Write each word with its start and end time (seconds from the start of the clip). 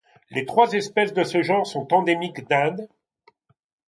Les 0.31 0.47
trois 0.47 0.71
espèces 0.73 1.13
de 1.13 1.23
ce 1.23 1.43
genre 1.43 1.67
sont 1.67 1.93
endémiques 1.93 2.47
d'Inde. 2.49 2.87